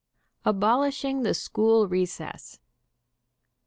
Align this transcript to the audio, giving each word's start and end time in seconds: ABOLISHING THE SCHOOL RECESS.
ABOLISHING 0.45 1.21
THE 1.21 1.35
SCHOOL 1.35 1.87
RECESS. 1.87 2.59